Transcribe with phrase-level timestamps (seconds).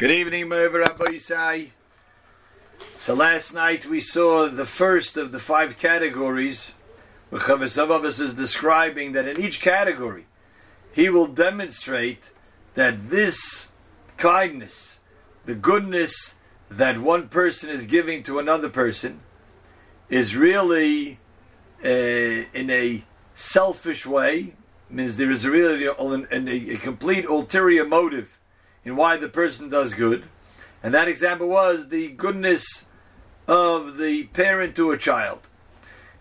[0.00, 1.72] Good evening, Merva Rabbi Yisai.
[2.96, 6.72] So last night we saw the first of the five categories
[7.28, 10.24] where is describing that in each category
[10.90, 12.30] he will demonstrate
[12.72, 13.68] that this
[14.16, 15.00] kindness,
[15.44, 16.34] the goodness
[16.70, 19.20] that one person is giving to another person,
[20.08, 21.18] is really
[21.84, 23.04] uh, in a
[23.34, 24.54] selfish way,
[24.88, 28.39] means there is really a, a, a complete ulterior motive
[28.84, 30.24] in why the person does good.
[30.82, 32.84] And that example was the goodness
[33.46, 35.48] of the parent to a child.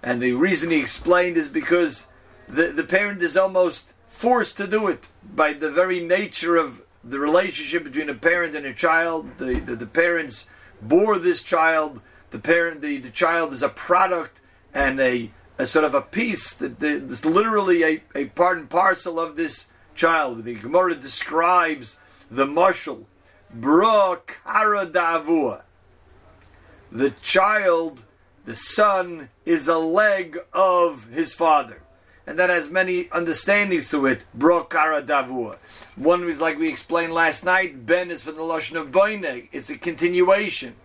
[0.01, 2.07] And the reason he explained is because
[2.47, 7.19] the, the parent is almost forced to do it by the very nature of the
[7.19, 9.37] relationship between a parent and a child.
[9.37, 10.45] The, the, the parents
[10.81, 12.01] bore this child.
[12.31, 14.41] The parent, the, the child is a product
[14.73, 19.19] and a, a sort of a piece that is literally a, a part and parcel
[19.19, 20.43] of this child.
[20.43, 21.97] The Gemara describes
[22.29, 23.07] the marshal,
[23.51, 25.61] bra kara davua.
[26.91, 28.05] The child,
[28.45, 31.81] the son, is a leg of his father.
[32.25, 34.23] And that has many understandings to it.
[34.35, 35.57] Bro kara davua.
[35.95, 37.85] One is like we explained last night.
[37.85, 39.49] Ben is from the lashon of boine.
[39.51, 40.75] It's a continuation,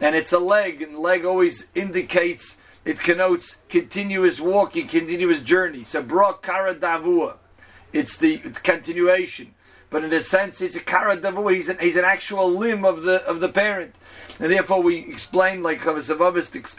[0.00, 0.80] and it's a leg.
[0.80, 5.84] And leg always indicates it connotes continuous walking, continuous journey.
[5.84, 7.36] So bro kara davua.
[7.92, 9.54] It's the continuation
[9.94, 11.54] but in a sense, it's a karadavu.
[11.54, 13.94] He's an, he's an actual limb of the of the parent,
[14.40, 16.74] and therefore we explain like Chavasavavistics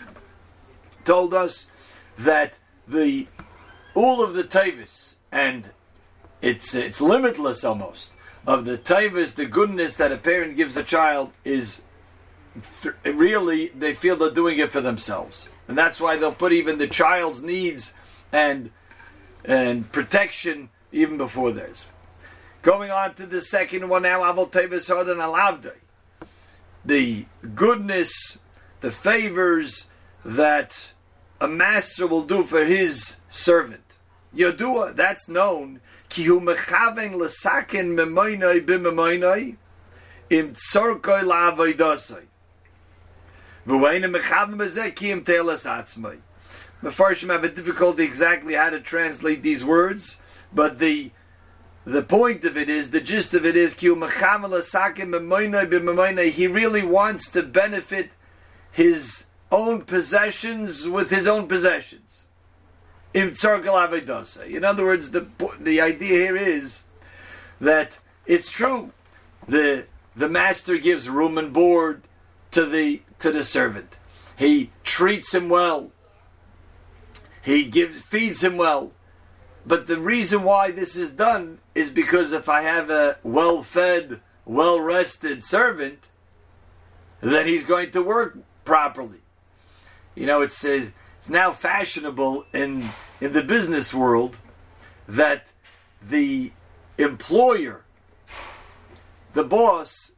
[1.06, 1.68] told us
[2.18, 3.28] that the
[3.94, 5.70] all of the tavis and
[6.42, 8.12] it's it's limitless almost
[8.46, 11.84] of the tavis, the goodness that a parent gives a child is
[13.06, 16.88] really they feel they're doing it for themselves, and that's why they'll put even the
[16.90, 17.94] child's needs
[18.34, 18.72] and
[19.46, 21.86] and protection even before theirs.
[22.66, 25.76] Going on to the second one now, Avol Tevis Hodan Alavdei.
[26.84, 28.40] The goodness,
[28.82, 29.86] the favors
[30.26, 30.92] that
[31.40, 33.84] a master will do for his servant.
[34.36, 35.80] Yodua, that's known.
[36.10, 39.58] Kihu mechaven lesaken memoinoi bimemoinoi
[40.32, 42.24] im tzorkoi la'avoidosoi.
[43.68, 45.68] V'weina mechaven bezeh ki im telas.
[46.82, 50.18] Mefarshim have a difficulty exactly how to translate these words,
[50.52, 51.12] but the
[51.86, 53.90] the point of it is, the gist of it is, he
[56.48, 58.12] really wants to benefit
[58.72, 62.26] his own possessions with his own possessions.
[63.14, 63.34] In
[64.66, 65.28] other words, the
[65.60, 66.84] the idea here is
[67.62, 68.92] that it's true.
[69.48, 69.86] The
[70.16, 72.02] the master gives room and board
[72.52, 73.98] to the to the servant.
[74.38, 75.92] He treats him well.
[77.42, 78.92] He gives feeds him well.
[79.66, 84.22] But the reason why this is done is because if I have a well fed,
[84.46, 86.10] well rested servant,
[87.22, 89.20] then he's going to work properly.
[90.14, 90.88] You know, it's, uh,
[91.18, 92.90] it's now fashionable in,
[93.20, 94.38] in the business world
[95.08, 95.52] that
[96.02, 96.52] the
[96.98, 97.84] employer,
[99.34, 100.12] the boss,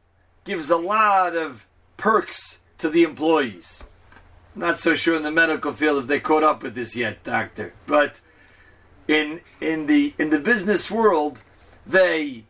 [0.44, 1.66] gives a lot of
[1.96, 3.84] perks to the employees.
[4.54, 7.24] I'm not so sure in the medical field if they caught up with this yet,
[7.24, 7.74] doctor.
[7.86, 8.20] But
[9.08, 11.42] in in the in the business world,
[11.86, 12.44] they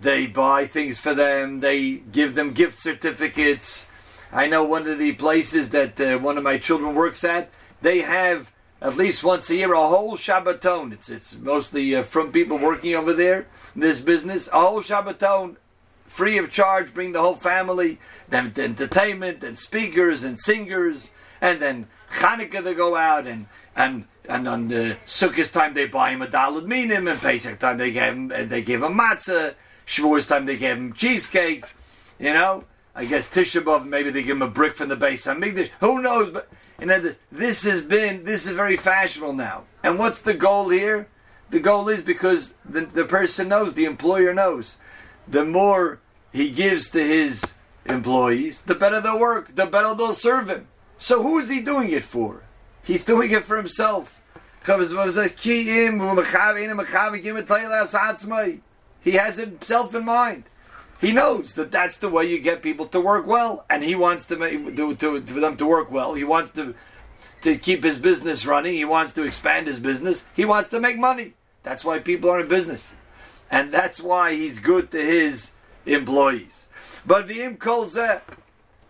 [0.00, 1.60] they buy things for them.
[1.60, 3.86] They give them gift certificates.
[4.32, 7.50] I know one of the places that uh, one of my children works at.
[7.82, 10.92] They have at least once a year a whole Shabbaton.
[10.92, 14.48] It's it's mostly uh, from people working over there in this business.
[14.48, 15.56] A whole Shabbaton,
[16.06, 16.94] free of charge.
[16.94, 17.98] Bring the whole family.
[18.28, 21.88] Then the entertainment and speakers and singers, and then
[22.18, 26.26] Hanukkah they go out and and and on the Sukkot time they buy him a
[26.26, 29.54] daled minim, and Pesach time they give him they give him matzah.
[29.86, 31.64] Shavuos time they give him cheesecake.
[32.18, 35.26] You know, I guess Tisha B'av maybe they give him a brick from the Beis
[35.26, 35.70] Hamikdash.
[35.80, 36.30] Who knows?
[36.30, 36.48] But
[36.80, 39.64] you know, this has been this is very fashionable now.
[39.82, 41.08] And what's the goal here?
[41.50, 44.76] The goal is because the, the person knows, the employer knows.
[45.28, 46.00] The more
[46.32, 47.54] he gives to his
[47.84, 50.66] employees, the better they'll work, the better they'll serve him.
[50.98, 52.42] So who is he doing it for?
[52.82, 54.20] He's doing it for himself.
[59.00, 60.44] He has himself in mind.
[61.00, 64.24] He knows that that's the way you get people to work well, and he wants
[64.26, 66.14] to make to, to, for them to work well.
[66.14, 66.74] He wants to
[67.42, 68.74] to keep his business running.
[68.74, 70.24] He wants to expand his business.
[70.34, 71.34] He wants to make money.
[71.62, 72.94] That's why people are in business,
[73.50, 75.50] and that's why he's good to his
[75.84, 76.66] employees.
[77.04, 77.86] But v'im kol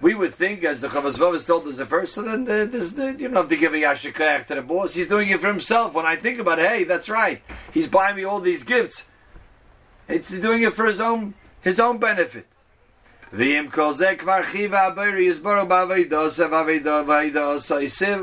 [0.01, 2.91] we would think, as the Chavas Vavas told us at first, so then the, this,
[2.91, 4.95] the, you don't have to give a yashikayach to the boss.
[4.95, 5.95] He's doing it for himself.
[5.95, 7.41] When I think about it, hey, that's right.
[7.73, 9.07] He's buying me all these gifts.
[10.09, 12.47] It's doing it for his own his own benefit.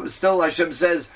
[0.10, 1.08] Still Hashem says,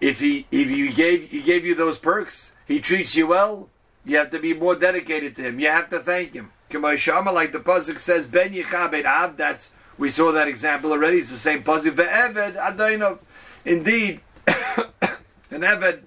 [0.00, 3.70] if he if you gave he gave you those perks, he treats you well,
[4.04, 5.60] you have to be more dedicated to him.
[5.60, 6.52] You have to thank him.
[6.70, 9.36] Shama, like the pasuk says, Ben Yichabed Av.
[9.36, 11.18] That's we saw that example already.
[11.18, 11.92] It's the same pasuk.
[11.92, 13.18] Ve'eved Adonov.
[13.64, 16.02] Indeed, an Eved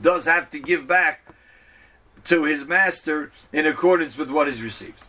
[0.00, 1.26] does have to give back
[2.24, 5.00] to his master in accordance with what is received.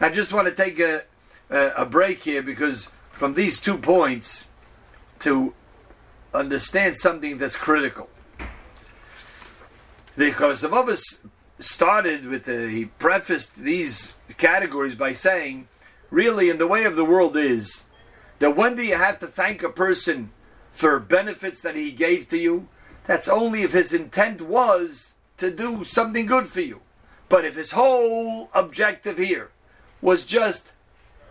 [0.00, 1.02] I just want to take a,
[1.50, 4.44] a, a break here because from these two points
[5.20, 5.54] to
[6.32, 8.08] understand something that's critical.
[10.16, 11.18] Because the Kosovovas
[11.58, 15.68] started with the, he prefaced these categories by saying,
[16.10, 17.84] really, in the way of the world is
[18.38, 20.30] that when do you have to thank a person
[20.72, 22.68] for benefits that he gave to you?
[23.06, 26.80] That's only if his intent was to do something good for you.
[27.28, 29.50] But if his whole objective here
[30.00, 30.72] was just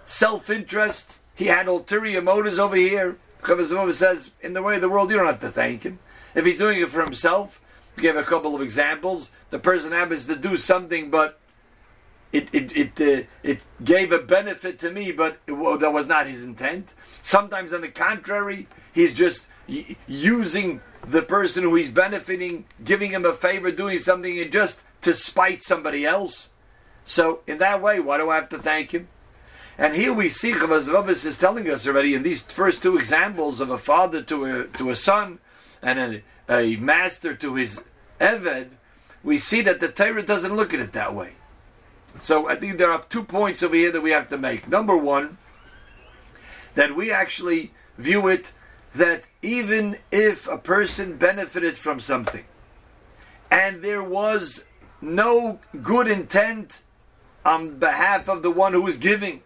[0.06, 3.18] self interest, he had ulterior motives over here.
[3.42, 6.00] Chavazova says, in the way of the world, you don't have to thank him.
[6.36, 7.62] If he's doing it for himself,
[7.98, 9.32] give a couple of examples.
[9.50, 11.40] The person happens to do something, but
[12.32, 16.28] it it it uh, it gave a benefit to me, but it, that was not
[16.28, 16.94] his intent.
[17.22, 19.48] Sometimes, on the contrary, he's just
[20.08, 25.62] using the person who he's benefiting, giving him a favor, doing something, just to spite
[25.62, 26.50] somebody else.
[27.06, 29.08] So, in that way, why do I have to thank him?
[29.78, 33.70] And here we see Chavaz is telling us already in these first two examples of
[33.70, 35.40] a father to a to a son
[35.82, 37.82] and a, a master to his
[38.20, 38.70] Eved,
[39.24, 41.34] we see that the Torah doesn't look at it that way.
[42.20, 44.68] So I think there are two points over here that we have to make.
[44.68, 45.38] Number one,
[46.76, 48.54] that we actually view it
[48.96, 52.46] that even if a person benefited from something
[53.52, 54.66] and there was
[55.02, 56.82] no good intent
[57.46, 59.44] on behalf of the one who was giving,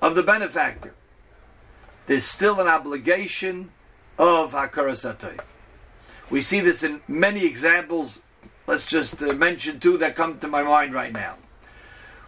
[0.00, 0.94] of the benefactor,
[2.06, 3.70] there's still an obligation
[4.18, 5.04] of Hakaras
[6.30, 8.20] We see this in many examples.
[8.66, 11.36] Let's just uh, mention two that come to my mind right now.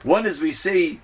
[0.02, 1.00] One is we see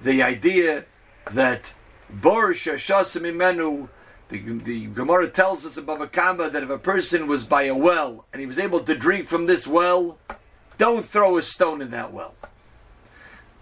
[0.00, 0.84] the idea
[1.30, 1.72] that
[2.10, 3.88] Bor Shashasim Imenu,
[4.28, 7.74] the, the Gemara tells us above a kamba that if a person was by a
[7.74, 10.18] well and he was able to drink from this well,
[10.78, 12.34] don't throw a stone in that well.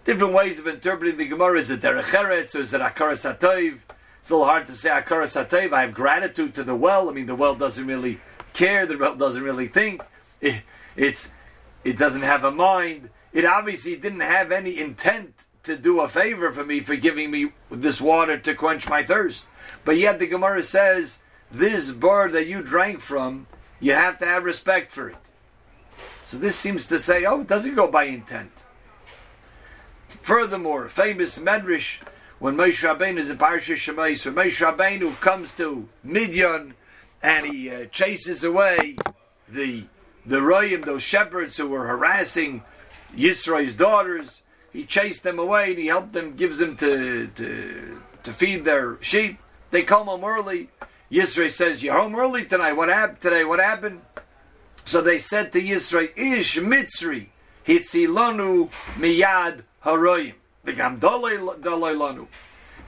[0.04, 1.58] Different ways of interpreting the Gemara.
[1.58, 3.44] Is it Derech Eretz or is it Akaras It's
[4.30, 5.36] a little hard to say Akaras
[5.72, 7.10] I have gratitude to the well.
[7.10, 8.18] I mean, the well doesn't really
[8.52, 8.86] care.
[8.86, 10.02] The well doesn't really think.
[10.40, 10.62] It,
[10.96, 11.28] it's,
[11.84, 13.10] it doesn't have a mind.
[13.32, 17.52] It obviously didn't have any intent to do a favor for me for giving me
[17.70, 19.46] this water to quench my thirst.
[19.84, 21.18] But yet the Gemara says,
[21.50, 23.46] this bird that you drank from,
[23.78, 25.16] you have to have respect for it.
[26.24, 28.64] So this seems to say, oh, it doesn't go by intent.
[30.20, 31.98] Furthermore, famous Medrash
[32.40, 36.74] when Moshe Rabbeinu is in Parsha Shemais, when Moshe Rabbeinu comes to Midian
[37.22, 38.96] and he uh, chases away
[39.48, 39.84] the
[40.26, 42.62] the Royim, those shepherds who were harassing
[43.16, 48.32] Yisro's daughters, he chased them away and he helped them, gives them to, to, to
[48.32, 49.38] feed their sheep.
[49.70, 50.68] They come home early.
[51.10, 52.74] Yisro says, You're home early tonight.
[52.74, 53.44] What happened today?
[53.44, 54.02] What happened?
[54.84, 57.26] So they said to Yisro, Ish Mitzri,
[57.64, 60.34] Hitzilonu Miyad Haroyim.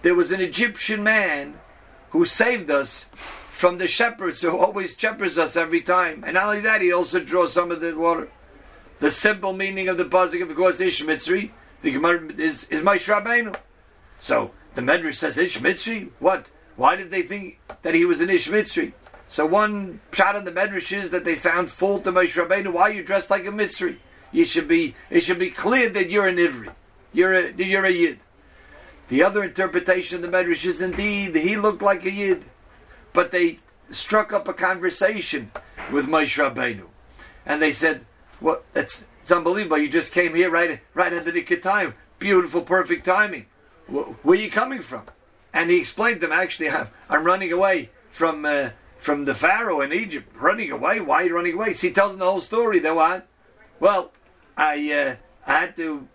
[0.02, 1.58] There was an Egyptian man
[2.10, 3.06] who saved us
[3.62, 6.24] from the shepherds who always shepherds us every time.
[6.26, 8.28] And not only that, he also draws some of the water.
[8.98, 13.06] The simple meaning of the pasuk, of course, Ish Mitzri, the Gemara is, is Moshe
[13.06, 13.54] Rabbeinu.
[14.18, 16.10] So the Medrash says Ish Mitzri?
[16.18, 16.46] What?
[16.74, 18.94] Why did they think that he was an Ish Mitzri?
[19.28, 22.72] So one shot in the Medrash is that they found fault to Moshe Rabbeinu.
[22.72, 23.98] Why are you dressed like a Mitzri?
[24.32, 24.96] You should be.
[25.08, 26.74] It should be clear that you're an Ivri.
[27.12, 28.18] You're a, you're a Yid.
[29.06, 32.44] The other interpretation of the Medrash is indeed he looked like a Yid,
[33.12, 35.52] but they struck up a conversation
[35.90, 36.86] with Moshe Rabbeinu,
[37.46, 38.06] and they said,
[38.40, 38.64] "What?
[38.74, 39.78] Well, it's it's unbelievable.
[39.78, 41.94] You just came here right right at the nick of time.
[42.18, 43.46] Beautiful, perfect timing.
[43.86, 45.04] Where are you coming from?"
[45.52, 48.70] And he explained to them, "Actually, I'm, I'm running away from." Uh,
[49.02, 51.00] from the Pharaoh in Egypt, running away.
[51.00, 51.74] Why are you running away?
[51.74, 52.78] So he tells them the whole story.
[52.78, 53.26] They what?
[53.80, 54.12] Well,
[54.56, 56.06] I uh, I had to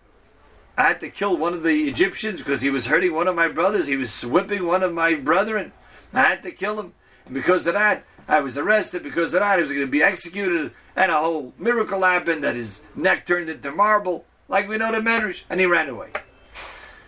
[0.78, 3.50] I had to kill one of the Egyptians because he was hurting one of my
[3.50, 3.88] brothers.
[3.88, 5.74] He was whipping one of my brethren.
[6.14, 6.94] I had to kill him.
[7.26, 9.04] And because of that, I was arrested.
[9.04, 10.72] Because of that, I was going to be executed.
[10.96, 15.00] And a whole miracle happened that his neck turned into marble, like we know the
[15.00, 15.44] Medrash.
[15.50, 16.12] And he ran away.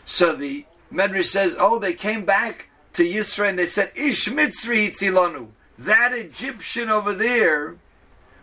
[0.05, 4.89] So the Medrash says, oh, they came back to Yisro and they said, Ish Mitzri
[4.89, 5.49] Hitzilonu.
[5.77, 7.77] That Egyptian over there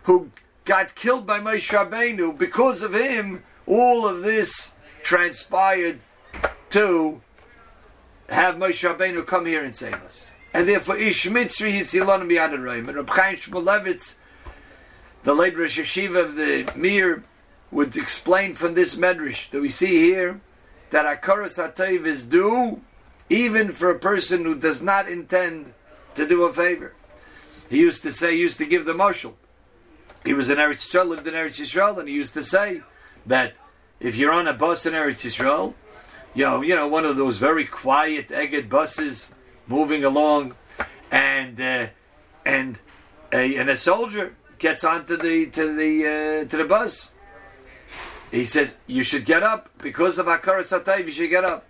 [0.03, 0.31] who
[0.65, 4.73] got killed by Moshe Rabbeinu, because of him, all of this
[5.03, 5.99] transpired
[6.69, 7.21] to
[8.29, 10.31] have Moshe Rabbeinu come here and save us.
[10.57, 12.87] And therefore, Ish Mitzri Biyadaroim.
[12.87, 14.15] And Reb Chaim Shmulevitz,
[15.21, 17.23] the late Rosh Yeshiva of the Mir,
[17.69, 20.41] would explain from this medrash that we see here
[20.89, 22.81] that Akaras HaTayv is due
[23.29, 25.75] even for a person who does not intend
[26.15, 26.95] to do a favor.
[27.69, 29.37] He used to say, he used to give the marshal.
[30.25, 32.81] He was in Eretz Yisrael, lived in Eretz Yisrael, and he used to say
[33.27, 33.53] that
[33.99, 35.75] if you're on a bus in Eretz Yisrael,
[36.33, 39.29] you know, you know, one of those very quiet Egged buses
[39.67, 40.55] moving along,
[41.11, 41.87] and uh,
[42.45, 42.79] and
[43.31, 47.11] a and a soldier gets onto the to the uh, to the bus.
[48.31, 51.05] He says you should get up because of Akarat Satayv.
[51.05, 51.65] You should get up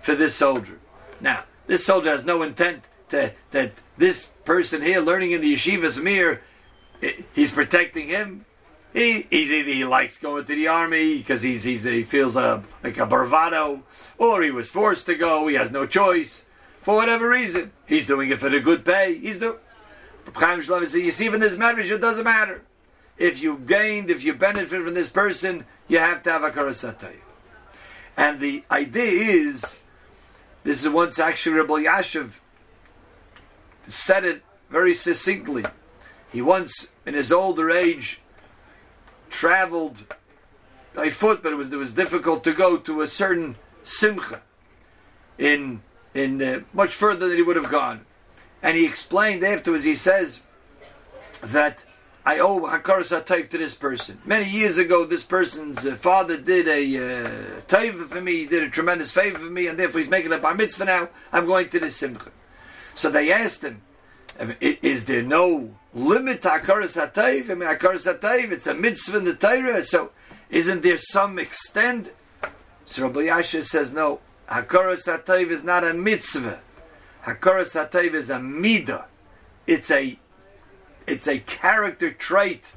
[0.00, 0.78] for this soldier.
[1.20, 5.98] Now, this soldier has no intent to that this person here learning in the yeshiva's
[5.98, 6.40] Zamir,
[7.34, 8.44] he's protecting him.
[8.92, 12.96] He, he, he likes going to the army because he's, he's, he feels a, like
[12.98, 13.82] a bravado,
[14.18, 16.44] or he was forced to go, he has no choice.
[16.84, 19.18] For whatever reason, he's doing it for the good pay.
[19.18, 19.56] He's doing.
[20.34, 22.62] Chaim Shlomo says, You see, in this marriage, it doesn't matter.
[23.16, 27.16] If you gained, if you benefit from this person, you have to have a karasatay.
[28.16, 29.76] And the idea is,
[30.62, 32.32] this is once actually Rabbi Yashiv
[33.88, 35.64] said it very succinctly.
[36.30, 38.20] He once, in his older age,
[39.30, 40.14] traveled
[40.94, 44.42] by foot, but it was it was difficult to go to a certain simcha
[45.38, 45.82] in
[46.14, 48.06] in uh, much further than he would have gone.
[48.62, 49.84] And he explained afterwards.
[49.84, 50.40] He says
[51.42, 51.84] that
[52.24, 54.18] I owe hakaras type to this person.
[54.24, 58.36] Many years ago, this person's uh, father did a uh, for me.
[58.36, 61.08] He did a tremendous favor for me, and therefore he's making a bar mitzvah now.
[61.32, 62.30] I'm going to this simcha.
[62.94, 63.82] So they asked him,
[64.60, 67.50] is there no limit to Akaras HaTayv?
[67.50, 70.10] I mean, Akaras HaTayv, it's a mitzvah in the Torah, so
[70.50, 72.12] isn't there some extent?
[72.86, 76.60] So Rabbi Yasha says, no, Hakaras HaTayv is not a mitzvah.
[77.24, 79.04] Hakaras HaTayv is a midah.
[79.66, 80.18] It's a,
[81.06, 82.74] it's a character trait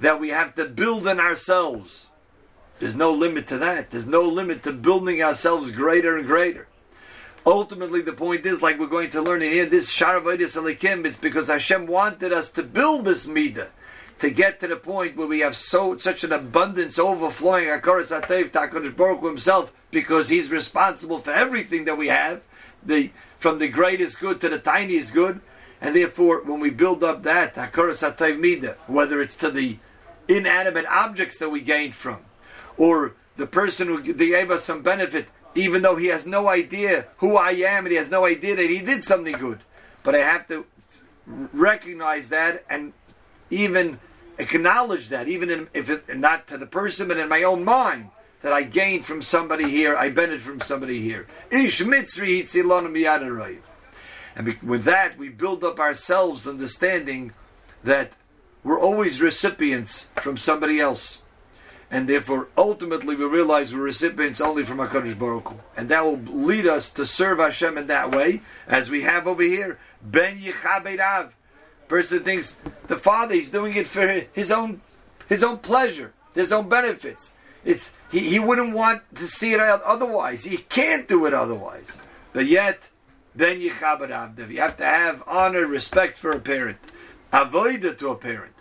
[0.00, 2.08] that we have to build in ourselves.
[2.80, 3.90] There's no limit to that.
[3.90, 6.66] There's no limit to building ourselves greater and greater.
[7.46, 11.16] Ultimately, the point is, like we're going to learn in here, this Sharavodis Alikim, it's
[11.16, 13.68] because Hashem wanted us to build this Midah,
[14.22, 18.50] to get to the point where we have so such an abundance, overflowing Akaras Atev
[18.50, 22.40] Takadosh Baruch himself, because He's responsible for everything that we have,
[22.86, 23.10] the
[23.40, 25.40] from the greatest good to the tiniest good,
[25.80, 29.78] and therefore, when we build up that Akaras Atev Midah, whether it's to the
[30.28, 32.20] inanimate objects that we gained from,
[32.76, 37.36] or the person who gave us some benefit even though he has no idea who
[37.36, 39.60] I am and he has no idea that he did something good.
[40.02, 40.64] But I have to
[41.26, 42.94] recognize that and
[43.50, 44.00] even
[44.38, 48.10] acknowledge that, even in, if it, not to the person, but in my own mind,
[48.42, 51.26] that I gained from somebody here, I benefit from somebody here.
[51.50, 53.58] Ish mitzri
[54.34, 57.32] And with that, we build up ourselves understanding
[57.84, 58.12] that
[58.64, 61.22] we're always recipients from somebody else
[61.92, 65.56] and therefore ultimately we realize we're recipients only from HaKadosh Baruch Hu.
[65.76, 69.42] And that will lead us to serve Hashem in that way, as we have over
[69.42, 69.78] here.
[70.02, 71.32] Ben Yichabedav.
[71.88, 74.80] Person thinks the father he's doing it for his own
[75.28, 77.34] his own pleasure, his own benefits.
[77.64, 80.44] It's he, he wouldn't want to see it out otherwise.
[80.44, 81.98] He can't do it otherwise.
[82.32, 82.88] But yet,
[83.36, 84.50] Yichabedav.
[84.50, 86.78] You have to have honor, respect for a parent,
[87.32, 88.54] avoid it to a parent,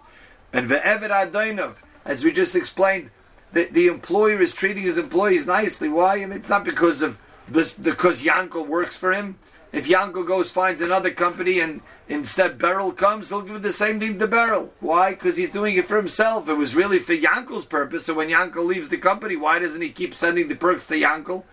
[0.53, 1.75] and ve'eved adonov,
[2.05, 3.09] as we just explained
[3.53, 5.89] the, the employer is treating his employees nicely.
[5.89, 6.15] Why?
[6.15, 9.37] I mean, it's not because of this, because Yankel works for him.
[9.71, 14.19] If Yankel goes finds another company and instead Beryl comes, he'll do the same thing
[14.19, 14.73] to Beryl.
[14.79, 15.11] Why?
[15.11, 16.49] Because he's doing it for himself.
[16.49, 18.05] It was really for Yankel's purpose.
[18.05, 21.43] So when Yankel leaves the company, why doesn't he keep sending the perks to Yankel?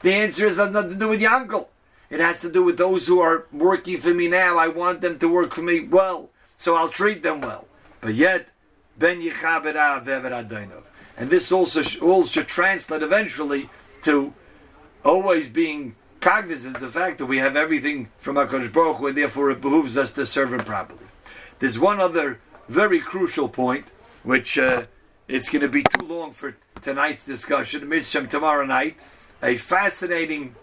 [0.00, 1.68] The answer is has nothing to do with Yankel.
[2.10, 4.58] It has to do with those who are working for me now.
[4.58, 7.66] I want them to work for me well, so I'll treat them well.
[8.00, 8.48] But yet,
[8.96, 10.08] ben yichabed av
[11.18, 13.68] and this also all should translate eventually
[14.02, 14.32] to
[15.04, 19.50] always being cognizant of the fact that we have everything from HaKadosh Baruch and therefore
[19.50, 21.06] it behooves us to serve Him properly.
[21.58, 23.90] There's one other very crucial point,
[24.22, 24.84] which uh,
[25.26, 28.96] it's going to be too long for tonight's discussion, Mitzvah tomorrow night,
[29.42, 30.54] a fascinating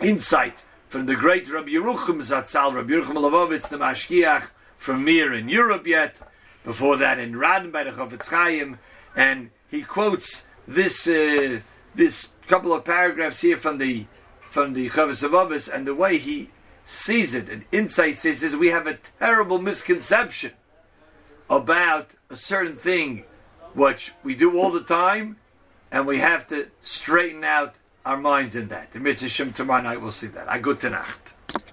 [0.00, 0.54] insight
[0.88, 5.86] from the great Rabbi Yerucham Zatzal, Rabbi Yerucham Levovitz, the Mashkiach from Mir in Europe
[5.86, 6.16] yet,
[6.64, 8.78] before that in Radin by the Chofetz Chaim,
[9.14, 11.60] and he quotes this uh,
[11.94, 14.06] this couple of paragraphs here from the
[14.56, 16.48] from the Chavos of Avos, and the way he
[16.86, 20.52] sees it and insights is, is we have a terrible misconception
[21.50, 23.24] about a certain thing
[23.74, 25.36] which we do all the time
[25.92, 27.74] and we have to straighten out
[28.06, 28.92] our minds in that.
[28.92, 30.48] The mitzvah tomorrow night we'll see that.
[30.48, 30.74] I go.